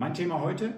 Mein 0.00 0.14
Thema 0.14 0.40
heute, 0.40 0.72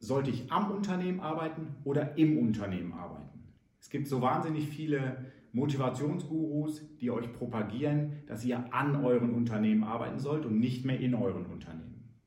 sollte 0.00 0.30
ich 0.30 0.50
am 0.50 0.72
Unternehmen 0.72 1.20
arbeiten 1.20 1.76
oder 1.84 2.18
im 2.18 2.36
Unternehmen 2.36 2.92
arbeiten? 2.92 3.44
Es 3.78 3.90
gibt 3.90 4.08
so 4.08 4.20
wahnsinnig 4.20 4.66
viele 4.66 5.26
Motivationsgurus, 5.52 6.82
die 6.96 7.12
euch 7.12 7.32
propagieren, 7.32 8.24
dass 8.26 8.44
ihr 8.44 8.74
an 8.74 9.04
euren 9.04 9.32
Unternehmen 9.32 9.84
arbeiten 9.84 10.18
sollt 10.18 10.46
und 10.46 10.58
nicht 10.58 10.84
mehr 10.84 10.98
in 10.98 11.14
euren 11.14 11.46
Unternehmen. 11.46 12.18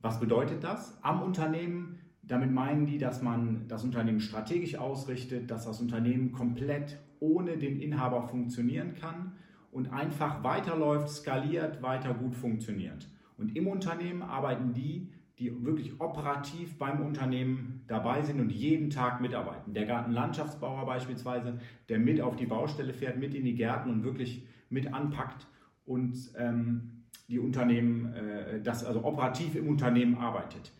Was 0.00 0.20
bedeutet 0.20 0.62
das? 0.62 1.02
Am 1.02 1.22
Unternehmen, 1.22 2.00
damit 2.22 2.52
meinen 2.52 2.84
die, 2.84 2.98
dass 2.98 3.22
man 3.22 3.66
das 3.68 3.84
Unternehmen 3.84 4.20
strategisch 4.20 4.74
ausrichtet, 4.76 5.50
dass 5.50 5.64
das 5.64 5.80
Unternehmen 5.80 6.30
komplett 6.30 6.98
ohne 7.20 7.56
den 7.56 7.80
Inhaber 7.80 8.28
funktionieren 8.28 8.92
kann 8.92 9.32
und 9.72 9.94
einfach 9.94 10.44
weiterläuft, 10.44 11.08
skaliert, 11.08 11.80
weiter 11.80 12.12
gut 12.12 12.34
funktioniert. 12.34 13.08
Und 13.36 13.56
im 13.56 13.66
Unternehmen 13.66 14.22
arbeiten 14.22 14.72
die, 14.72 15.10
die 15.38 15.64
wirklich 15.64 16.00
operativ 16.00 16.78
beim 16.78 17.00
Unternehmen 17.00 17.82
dabei 17.88 18.22
sind 18.22 18.40
und 18.40 18.50
jeden 18.50 18.90
Tag 18.90 19.20
mitarbeiten. 19.20 19.74
Der 19.74 19.84
Gartenlandschaftsbauer 19.84 20.86
beispielsweise, 20.86 21.58
der 21.88 21.98
mit 21.98 22.20
auf 22.20 22.36
die 22.36 22.46
Baustelle 22.46 22.94
fährt, 22.94 23.18
mit 23.18 23.34
in 23.34 23.44
die 23.44 23.56
Gärten 23.56 23.90
und 23.90 24.04
wirklich 24.04 24.46
mit 24.70 24.92
anpackt 24.92 25.46
und 25.84 26.16
ähm, 26.36 27.04
die 27.28 27.38
Unternehmen, 27.38 28.12
äh, 28.12 28.60
das 28.62 28.84
also 28.84 29.04
operativ 29.04 29.56
im 29.56 29.68
Unternehmen 29.68 30.16
arbeitet. 30.16 30.72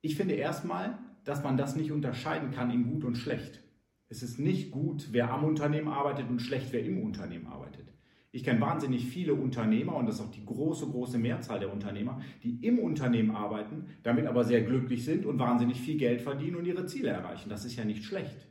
Ich 0.00 0.16
finde 0.16 0.34
erstmal, 0.34 0.98
dass 1.24 1.44
man 1.44 1.56
das 1.56 1.76
nicht 1.76 1.92
unterscheiden 1.92 2.50
kann 2.50 2.70
in 2.70 2.90
gut 2.90 3.04
und 3.04 3.16
schlecht. 3.16 3.62
Es 4.08 4.22
ist 4.22 4.38
nicht 4.38 4.70
gut, 4.70 5.08
wer 5.12 5.32
am 5.32 5.44
Unternehmen 5.44 5.88
arbeitet 5.88 6.28
und 6.28 6.40
schlecht, 6.40 6.72
wer 6.72 6.84
im 6.84 7.02
Unternehmen 7.02 7.46
arbeitet. 7.46 7.92
Ich 8.34 8.44
kenne 8.44 8.62
wahnsinnig 8.62 9.04
viele 9.04 9.34
Unternehmer 9.34 9.94
und 9.94 10.06
das 10.06 10.14
ist 10.14 10.22
auch 10.22 10.30
die 10.30 10.44
große, 10.44 10.86
große 10.86 11.18
Mehrzahl 11.18 11.60
der 11.60 11.70
Unternehmer, 11.70 12.22
die 12.42 12.66
im 12.66 12.78
Unternehmen 12.78 13.36
arbeiten, 13.36 13.84
damit 14.02 14.26
aber 14.26 14.42
sehr 14.42 14.62
glücklich 14.62 15.04
sind 15.04 15.26
und 15.26 15.38
wahnsinnig 15.38 15.78
viel 15.78 15.98
Geld 15.98 16.22
verdienen 16.22 16.56
und 16.56 16.64
ihre 16.64 16.86
Ziele 16.86 17.10
erreichen. 17.10 17.50
Das 17.50 17.66
ist 17.66 17.76
ja 17.76 17.84
nicht 17.84 18.04
schlecht. 18.04 18.48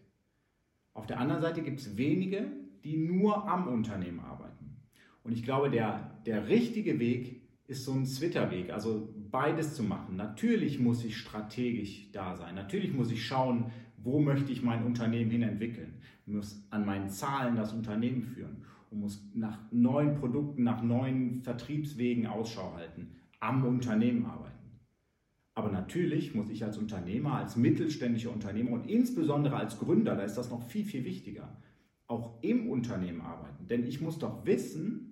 Auf 0.93 1.07
der 1.07 1.19
anderen 1.19 1.41
Seite 1.41 1.63
gibt 1.63 1.79
es 1.79 1.97
wenige, 1.97 2.45
die 2.83 2.95
nur 2.95 3.49
am 3.49 3.67
Unternehmen 3.67 4.19
arbeiten. 4.19 4.77
Und 5.23 5.31
ich 5.31 5.41
glaube, 5.41 5.71
der, 5.71 6.21
der 6.27 6.47
richtige 6.47 6.99
Weg 6.99 7.41
ist 7.66 7.83
so 7.83 7.93
ein 7.93 8.05
Twitter-Weg, 8.05 8.71
also 8.71 9.11
beides 9.31 9.73
zu 9.73 9.81
machen. 9.81 10.16
Natürlich 10.16 10.79
muss 10.79 11.03
ich 11.03 11.17
strategisch 11.17 12.11
da 12.11 12.35
sein. 12.35 12.53
Natürlich 12.53 12.93
muss 12.93 13.11
ich 13.11 13.25
schauen, 13.25 13.71
wo 13.97 14.19
möchte 14.19 14.51
ich 14.51 14.61
mein 14.61 14.83
Unternehmen 14.83 15.31
hin 15.31 15.41
entwickeln. 15.41 16.01
Ich 16.27 16.33
muss 16.33 16.67
an 16.69 16.85
meinen 16.85 17.09
Zahlen 17.09 17.55
das 17.55 17.73
Unternehmen 17.73 18.21
führen 18.21 18.66
und 18.92 19.00
muss 19.00 19.23
nach 19.34 19.59
neuen 19.72 20.16
Produkten, 20.16 20.64
nach 20.64 20.84
neuen 20.84 21.42
Vertriebswegen 21.42 22.28
Ausschau 22.28 22.73
halten, 22.75 23.16
am 23.39 23.66
Unternehmen 23.66 24.25
arbeiten. 24.25 24.52
Aber 25.53 25.72
natürlich 25.72 26.36
muss 26.36 26.50
ich 26.50 26.64
als 26.64 26.78
Unternehmer, 26.78 27.36
als 27.36 27.56
mittelständischer 27.56 28.31
Unternehmer 28.31 28.72
und 28.72 28.89
insbesondere 28.89 29.56
als 29.56 29.80
Gründer, 29.80 30.16
da 30.16 30.23
ist 30.23 30.36
das 30.36 30.50
noch 30.50 30.62
viel, 30.69 30.86
viel 30.86 31.03
wichtiger, 31.03 31.58
auch 32.08 32.42
im 32.42 32.69
Unternehmen 32.69 33.22
arbeiten. 33.22 33.67
Denn 33.67 33.86
ich 33.86 34.02
muss 34.02 34.19
doch 34.19 34.45
wissen, 34.45 35.12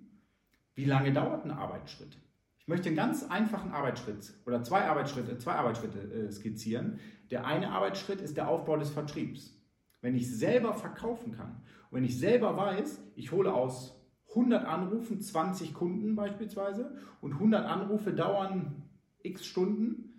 wie 0.74 0.84
lange 0.84 1.12
dauert 1.12 1.44
ein 1.44 1.50
Arbeitsschritt. 1.50 2.16
Ich 2.58 2.68
möchte 2.68 2.88
einen 2.88 2.96
ganz 2.96 3.24
einfachen 3.24 3.72
Arbeitsschritt 3.72 4.34
oder 4.46 4.62
zwei 4.62 4.84
Arbeitsschritte, 4.84 5.38
zwei 5.38 5.52
Arbeitsschritte 5.54 5.98
äh, 5.98 6.30
skizzieren. 6.30 6.98
Der 7.30 7.46
eine 7.46 7.70
Arbeitsschritt 7.70 8.20
ist 8.20 8.36
der 8.36 8.48
Aufbau 8.48 8.76
des 8.76 8.90
Vertriebs. 8.90 9.59
Wenn 10.00 10.14
ich 10.14 10.30
selber 10.30 10.74
verkaufen 10.74 11.32
kann 11.32 11.62
wenn 11.90 12.04
ich 12.04 12.18
selber 12.18 12.56
weiß, 12.56 13.02
ich 13.16 13.32
hole 13.32 13.52
aus 13.52 14.00
100 14.30 14.64
Anrufen 14.64 15.20
20 15.20 15.74
Kunden 15.74 16.14
beispielsweise 16.14 16.96
und 17.20 17.32
100 17.34 17.66
Anrufe 17.66 18.12
dauern 18.12 18.84
x 19.22 19.44
Stunden, 19.44 20.14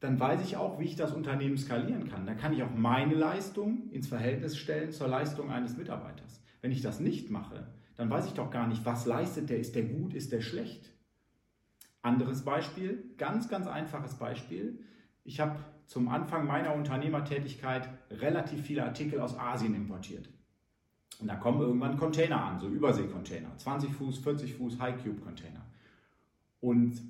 dann 0.00 0.18
weiß 0.18 0.42
ich 0.42 0.56
auch, 0.56 0.78
wie 0.78 0.84
ich 0.84 0.96
das 0.96 1.12
Unternehmen 1.12 1.58
skalieren 1.58 2.08
kann. 2.08 2.26
Dann 2.26 2.36
kann 2.36 2.52
ich 2.52 2.62
auch 2.62 2.74
meine 2.74 3.14
Leistung 3.14 3.90
ins 3.90 4.08
Verhältnis 4.08 4.56
stellen 4.56 4.92
zur 4.92 5.08
Leistung 5.08 5.50
eines 5.50 5.76
Mitarbeiters. 5.76 6.42
Wenn 6.60 6.72
ich 6.72 6.82
das 6.82 7.00
nicht 7.00 7.30
mache, 7.30 7.68
dann 7.96 8.10
weiß 8.10 8.26
ich 8.26 8.32
doch 8.32 8.50
gar 8.50 8.66
nicht, 8.66 8.84
was 8.84 9.06
leistet 9.06 9.50
der, 9.50 9.58
ist 9.58 9.74
der 9.74 9.84
gut, 9.84 10.14
ist 10.14 10.32
der 10.32 10.40
schlecht. 10.40 10.92
Anderes 12.02 12.44
Beispiel, 12.44 13.12
ganz, 13.16 13.48
ganz 13.48 13.66
einfaches 13.66 14.14
Beispiel. 14.14 14.84
Ich 15.24 15.40
habe 15.40 15.58
zum 15.88 16.08
Anfang 16.08 16.46
meiner 16.46 16.74
Unternehmertätigkeit 16.74 17.88
relativ 18.10 18.60
viele 18.60 18.84
Artikel 18.84 19.20
aus 19.20 19.38
Asien 19.38 19.74
importiert. 19.74 20.28
Und 21.18 21.28
da 21.28 21.34
kommen 21.34 21.62
irgendwann 21.62 21.96
Container 21.96 22.44
an, 22.44 22.60
so 22.60 22.68
Überseekontainer, 22.68 23.56
20 23.56 23.92
Fuß, 23.92 24.18
40 24.18 24.54
Fuß 24.54 24.78
High 24.78 25.02
Cube 25.02 25.20
Container. 25.22 25.64
Und 26.60 27.00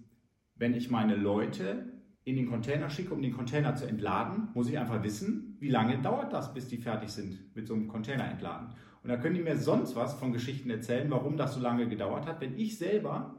wenn 0.54 0.74
ich 0.74 0.90
meine 0.90 1.16
Leute 1.16 1.92
in 2.22 2.36
den 2.36 2.48
Container 2.48 2.88
schicke, 2.88 3.12
um 3.12 3.20
den 3.20 3.34
Container 3.34 3.74
zu 3.74 3.84
entladen, 3.84 4.48
muss 4.54 4.68
ich 4.68 4.78
einfach 4.78 5.02
wissen, 5.02 5.56
wie 5.58 5.70
lange 5.70 5.98
dauert 5.98 6.32
das, 6.32 6.54
bis 6.54 6.68
die 6.68 6.78
fertig 6.78 7.10
sind 7.10 7.54
mit 7.56 7.66
so 7.66 7.74
einem 7.74 7.88
Container 7.88 8.30
entladen. 8.30 8.68
Und 9.02 9.10
da 9.10 9.16
können 9.16 9.34
die 9.34 9.42
mir 9.42 9.56
sonst 9.56 9.96
was 9.96 10.14
von 10.14 10.32
Geschichten 10.32 10.70
erzählen, 10.70 11.10
warum 11.10 11.36
das 11.36 11.54
so 11.54 11.60
lange 11.60 11.88
gedauert 11.88 12.26
hat. 12.26 12.40
Wenn 12.40 12.56
ich 12.56 12.78
selber 12.78 13.34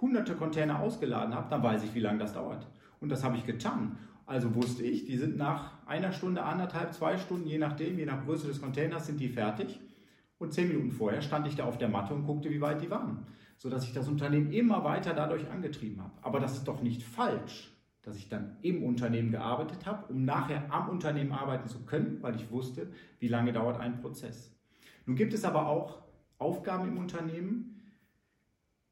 hunderte 0.00 0.34
Container 0.34 0.80
ausgeladen 0.80 1.34
habe, 1.34 1.48
dann 1.48 1.62
weiß 1.62 1.84
ich, 1.84 1.94
wie 1.94 2.00
lange 2.00 2.18
das 2.18 2.32
dauert. 2.32 2.66
Und 2.98 3.10
das 3.10 3.22
habe 3.22 3.36
ich 3.36 3.46
getan. 3.46 3.98
Also 4.30 4.54
wusste 4.54 4.84
ich, 4.84 5.06
die 5.06 5.16
sind 5.16 5.36
nach 5.36 5.84
einer 5.88 6.12
Stunde, 6.12 6.44
anderthalb, 6.44 6.94
zwei 6.94 7.18
Stunden, 7.18 7.48
je 7.48 7.58
nachdem, 7.58 7.98
je 7.98 8.06
nach 8.06 8.24
Größe 8.24 8.46
des 8.46 8.60
Containers, 8.60 9.08
sind 9.08 9.18
die 9.18 9.28
fertig. 9.28 9.80
Und 10.38 10.54
zehn 10.54 10.68
Minuten 10.68 10.92
vorher 10.92 11.20
stand 11.20 11.48
ich 11.48 11.56
da 11.56 11.64
auf 11.64 11.78
der 11.78 11.88
Matte 11.88 12.14
und 12.14 12.26
guckte, 12.26 12.48
wie 12.48 12.60
weit 12.60 12.80
die 12.80 12.90
waren. 12.90 13.26
Sodass 13.58 13.82
ich 13.82 13.92
das 13.92 14.06
Unternehmen 14.06 14.52
immer 14.52 14.84
weiter 14.84 15.14
dadurch 15.14 15.50
angetrieben 15.50 16.00
habe. 16.00 16.12
Aber 16.22 16.38
das 16.38 16.52
ist 16.52 16.68
doch 16.68 16.80
nicht 16.80 17.02
falsch, 17.02 17.72
dass 18.02 18.16
ich 18.16 18.28
dann 18.28 18.56
im 18.62 18.84
Unternehmen 18.84 19.32
gearbeitet 19.32 19.84
habe, 19.84 20.12
um 20.12 20.24
nachher 20.24 20.72
am 20.72 20.90
Unternehmen 20.90 21.32
arbeiten 21.32 21.68
zu 21.68 21.80
können, 21.84 22.18
weil 22.20 22.36
ich 22.36 22.52
wusste, 22.52 22.86
wie 23.18 23.26
lange 23.26 23.52
dauert 23.52 23.80
ein 23.80 24.00
Prozess. 24.00 24.56
Nun 25.06 25.16
gibt 25.16 25.34
es 25.34 25.44
aber 25.44 25.66
auch 25.66 26.04
Aufgaben 26.38 26.86
im 26.86 26.98
Unternehmen, 26.98 27.82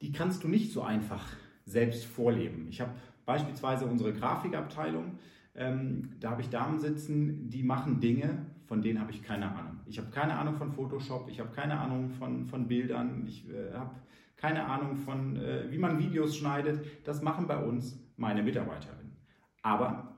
die 0.03 0.11
kannst 0.11 0.43
du 0.43 0.49
nicht 0.49 0.73
so 0.73 0.83
einfach 0.83 1.25
selbst 1.65 2.07
vorleben. 2.07 2.67
Ich 2.71 2.81
habe 2.81 2.91
Beispielsweise 3.29 3.85
unsere 3.85 4.15
Grafikabteilung, 4.15 5.19
ähm, 5.55 6.13
da 6.19 6.31
habe 6.31 6.41
ich 6.41 6.49
Damen 6.49 6.79
sitzen, 6.79 7.51
die 7.51 7.63
machen 7.63 8.01
Dinge, 8.01 8.47
von 8.65 8.81
denen 8.81 8.99
habe 8.99 9.13
ich 9.13 9.23
keine 9.23 9.55
Ahnung. 9.55 9.81
Ich 9.85 9.99
habe 9.99 10.09
keine 10.09 10.39
Ahnung 10.39 10.57
von 10.57 10.73
Photoshop, 10.73 11.29
ich 11.29 11.39
habe 11.39 11.51
keine 11.51 11.79
Ahnung 11.79 12.09
von, 12.09 12.47
von 12.47 12.69
Bildern, 12.69 13.27
ich 13.27 13.47
äh, 13.51 13.75
habe 13.75 13.97
keine 14.37 14.65
Ahnung 14.65 14.97
von, 14.97 15.37
äh, 15.37 15.71
wie 15.71 15.77
man 15.77 15.99
Videos 15.99 16.39
schneidet. 16.39 16.83
Das 17.07 17.21
machen 17.21 17.47
bei 17.47 17.63
uns 17.63 18.03
meine 18.17 18.43
Mitarbeiterinnen. 18.43 19.15
Aber 19.61 20.17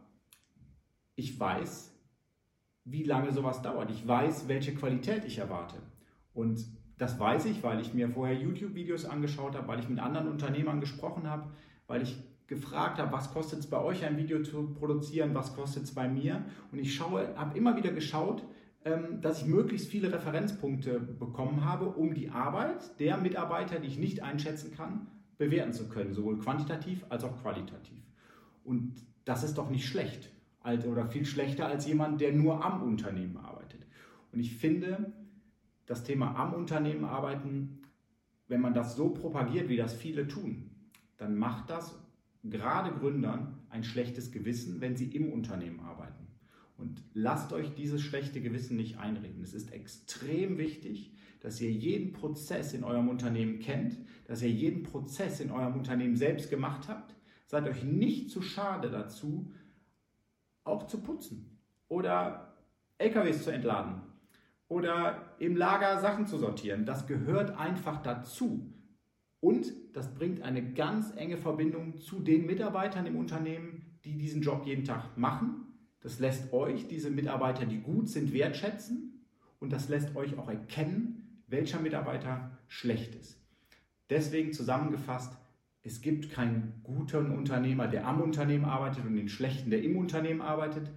ich 1.16 1.40
weiß, 1.40 1.92
wie 2.84 3.02
lange 3.02 3.32
sowas 3.32 3.60
dauert. 3.60 3.90
Ich 3.90 4.06
weiß, 4.06 4.46
welche 4.46 4.72
Qualität 4.72 5.24
ich 5.24 5.38
erwarte. 5.38 5.78
Und 6.32 6.64
das 6.96 7.18
weiß 7.18 7.46
ich, 7.46 7.64
weil 7.64 7.80
ich 7.80 7.92
mir 7.92 8.08
vorher 8.08 8.36
YouTube-Videos 8.36 9.04
angeschaut 9.04 9.56
habe, 9.56 9.66
weil 9.66 9.80
ich 9.80 9.88
mit 9.88 9.98
anderen 9.98 10.28
Unternehmern 10.28 10.80
gesprochen 10.80 11.28
habe, 11.28 11.50
weil 11.88 12.02
ich 12.02 12.16
gefragt 12.50 12.98
habe, 12.98 13.12
was 13.12 13.32
kostet 13.32 13.60
es 13.60 13.70
bei 13.70 13.80
euch 13.80 14.04
ein 14.04 14.16
Video 14.16 14.42
zu 14.42 14.74
produzieren, 14.74 15.34
was 15.34 15.54
kostet 15.54 15.84
es 15.84 15.94
bei 15.94 16.08
mir. 16.08 16.44
Und 16.72 16.80
ich 16.80 16.94
schaue, 16.94 17.32
habe 17.36 17.56
immer 17.56 17.76
wieder 17.76 17.92
geschaut, 17.92 18.42
ähm, 18.84 19.20
dass 19.20 19.40
ich 19.40 19.46
möglichst 19.46 19.88
viele 19.88 20.12
Referenzpunkte 20.12 20.98
bekommen 20.98 21.64
habe, 21.64 21.86
um 21.86 22.12
die 22.12 22.30
Arbeit 22.30 22.98
der 22.98 23.18
Mitarbeiter, 23.18 23.78
die 23.78 23.86
ich 23.86 23.98
nicht 23.98 24.24
einschätzen 24.24 24.74
kann, 24.76 25.06
bewerten 25.38 25.72
zu 25.72 25.88
können, 25.88 26.12
sowohl 26.12 26.40
quantitativ 26.40 27.06
als 27.08 27.22
auch 27.22 27.40
qualitativ. 27.40 28.02
Und 28.64 28.94
das 29.24 29.44
ist 29.44 29.56
doch 29.56 29.70
nicht 29.70 29.86
schlecht 29.86 30.30
oder 30.62 31.06
viel 31.06 31.24
schlechter 31.24 31.66
als 31.66 31.86
jemand, 31.86 32.20
der 32.20 32.32
nur 32.32 32.64
am 32.64 32.82
Unternehmen 32.82 33.36
arbeitet. 33.36 33.86
Und 34.32 34.40
ich 34.40 34.56
finde, 34.56 35.12
das 35.86 36.02
Thema 36.02 36.34
am 36.34 36.52
Unternehmen 36.52 37.04
arbeiten, 37.04 37.82
wenn 38.48 38.60
man 38.60 38.74
das 38.74 38.96
so 38.96 39.10
propagiert, 39.10 39.68
wie 39.68 39.76
das 39.76 39.94
viele 39.94 40.26
tun, 40.28 40.70
dann 41.16 41.38
macht 41.38 41.70
das 41.70 41.96
gerade 42.44 42.92
Gründern 42.92 43.58
ein 43.68 43.84
schlechtes 43.84 44.32
Gewissen, 44.32 44.80
wenn 44.80 44.96
sie 44.96 45.06
im 45.06 45.32
Unternehmen 45.32 45.80
arbeiten. 45.80 46.26
Und 46.78 47.02
lasst 47.12 47.52
euch 47.52 47.74
dieses 47.74 48.00
schlechte 48.00 48.40
Gewissen 48.40 48.76
nicht 48.76 48.98
einreden. 48.98 49.42
Es 49.42 49.52
ist 49.52 49.72
extrem 49.72 50.56
wichtig, 50.56 51.12
dass 51.40 51.60
ihr 51.60 51.70
jeden 51.70 52.12
Prozess 52.12 52.72
in 52.72 52.84
eurem 52.84 53.08
Unternehmen 53.08 53.60
kennt, 53.60 53.98
dass 54.26 54.42
ihr 54.42 54.50
jeden 54.50 54.82
Prozess 54.82 55.40
in 55.40 55.50
eurem 55.50 55.74
Unternehmen 55.74 56.16
selbst 56.16 56.50
gemacht 56.50 56.88
habt. 56.88 57.14
Seid 57.46 57.66
euch 57.66 57.84
nicht 57.84 58.30
zu 58.30 58.42
schade 58.42 58.90
dazu, 58.90 59.52
auch 60.64 60.86
zu 60.86 61.02
putzen 61.02 61.58
oder 61.88 62.54
LKWs 62.98 63.44
zu 63.44 63.50
entladen 63.50 64.02
oder 64.68 65.34
im 65.38 65.56
Lager 65.56 66.00
Sachen 66.00 66.26
zu 66.26 66.38
sortieren. 66.38 66.86
Das 66.86 67.06
gehört 67.06 67.58
einfach 67.58 68.02
dazu. 68.02 68.72
Und 69.40 69.72
das 69.94 70.14
bringt 70.14 70.42
eine 70.42 70.72
ganz 70.72 71.14
enge 71.16 71.38
Verbindung 71.38 71.98
zu 71.98 72.20
den 72.20 72.46
Mitarbeitern 72.46 73.06
im 73.06 73.16
Unternehmen, 73.16 73.98
die 74.04 74.16
diesen 74.16 74.42
Job 74.42 74.66
jeden 74.66 74.84
Tag 74.84 75.16
machen. 75.16 75.66
Das 76.00 76.18
lässt 76.18 76.52
euch, 76.52 76.88
diese 76.88 77.10
Mitarbeiter, 77.10 77.66
die 77.66 77.78
gut 77.78 78.08
sind, 78.08 78.32
wertschätzen 78.32 79.24
und 79.58 79.72
das 79.72 79.88
lässt 79.88 80.16
euch 80.16 80.38
auch 80.38 80.48
erkennen, 80.48 81.42
welcher 81.46 81.80
Mitarbeiter 81.80 82.58
schlecht 82.68 83.14
ist. 83.14 83.38
Deswegen 84.08 84.52
zusammengefasst, 84.52 85.36
Es 85.82 86.02
gibt 86.02 86.30
keinen 86.30 86.74
guten 86.82 87.30
Unternehmer, 87.30 87.88
der 87.88 88.06
am 88.06 88.20
Unternehmen 88.20 88.66
arbeitet 88.66 89.06
und 89.06 89.16
den 89.16 89.30
schlechten, 89.30 89.70
der 89.70 89.82
im 89.82 89.96
Unternehmen 89.96 90.42
arbeitet. 90.42 90.90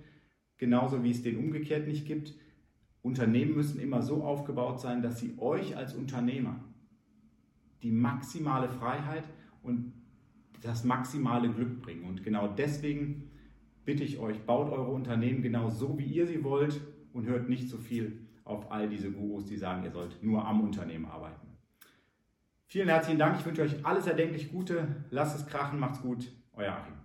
Genauso 0.57 1.03
wie 1.03 1.11
es 1.11 1.23
den 1.23 1.37
umgekehrt 1.37 1.87
nicht 1.87 2.05
gibt. 2.05 2.33
Unternehmen 3.01 3.55
müssen 3.55 3.79
immer 3.79 4.01
so 4.01 4.23
aufgebaut 4.23 4.81
sein, 4.81 5.01
dass 5.01 5.19
sie 5.19 5.35
euch 5.37 5.77
als 5.77 5.93
Unternehmer 5.93 6.63
die 7.83 7.91
maximale 7.91 8.69
Freiheit 8.69 9.25
und 9.61 9.93
das 10.61 10.83
maximale 10.83 11.49
Glück 11.49 11.81
bringen. 11.81 12.05
Und 12.05 12.23
genau 12.23 12.47
deswegen 12.47 13.29
bitte 13.85 14.03
ich 14.03 14.17
euch, 14.17 14.39
baut 14.45 14.71
eure 14.71 14.91
Unternehmen 14.91 15.41
genau 15.41 15.69
so, 15.69 15.99
wie 15.99 16.05
ihr 16.05 16.25
sie 16.25 16.43
wollt 16.43 16.81
und 17.11 17.27
hört 17.27 17.49
nicht 17.49 17.69
so 17.69 17.77
viel 17.77 18.27
auf 18.45 18.71
all 18.71 18.89
diese 18.89 19.11
Gurus, 19.11 19.45
die 19.45 19.57
sagen, 19.57 19.83
ihr 19.83 19.91
sollt 19.91 20.23
nur 20.23 20.45
am 20.47 20.61
Unternehmen 20.61 21.05
arbeiten. 21.05 21.47
Vielen 22.65 22.89
herzlichen 22.89 23.19
Dank. 23.19 23.39
Ich 23.39 23.45
wünsche 23.45 23.61
euch 23.61 23.85
alles 23.85 24.07
erdenklich 24.07 24.51
Gute. 24.51 24.87
Lasst 25.11 25.35
es 25.35 25.45
krachen. 25.45 25.79
Macht's 25.79 26.01
gut. 26.01 26.31
Euer 26.53 26.73
Achim. 26.73 26.95